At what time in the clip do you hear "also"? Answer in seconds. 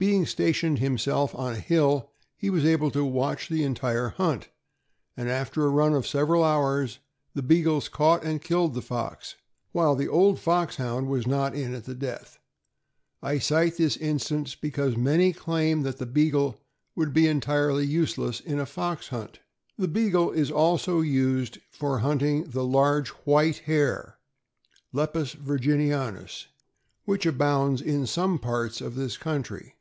20.52-21.00